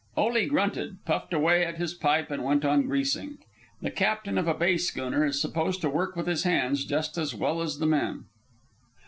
[0.17, 3.37] Ole grunted, puffed away at his pipe, and went on greasing.
[3.83, 7.35] The captain of a bay schooner is supposed to work with his hands just as
[7.35, 8.25] well as the men.